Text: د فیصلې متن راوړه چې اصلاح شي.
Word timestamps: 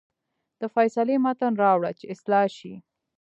د 0.61 0.61
فیصلې 0.75 1.15
متن 1.25 1.53
راوړه 1.63 1.91
چې 1.99 2.05
اصلاح 2.13 2.45
شي. 2.57 2.73